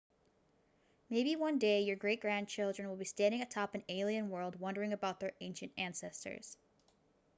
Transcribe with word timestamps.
maybe 1.11 1.35
one 1.35 1.59
day 1.59 1.81
your 1.83 1.95
great 1.95 2.19
grandchildren 2.21 2.89
will 2.89 2.95
be 2.95 3.05
standing 3.05 3.39
atop 3.43 3.75
an 3.75 3.83
alien 3.87 4.31
world 4.31 4.59
wondering 4.59 4.93
about 4.93 5.19
their 5.19 5.33
ancient 5.41 5.71
ancestors 5.77 6.57